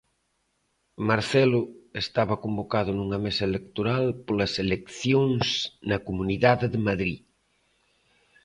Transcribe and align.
Marcelo 1.09 1.61
estaba 2.03 2.41
convocado 2.43 2.89
nunha 2.93 3.19
mesa 3.25 3.43
electoral 3.51 4.05
polas 4.25 4.53
eleccións 4.63 5.45
na 5.89 5.97
Comunidade 6.07 6.65
de 6.73 6.79
Madrid. 6.87 7.19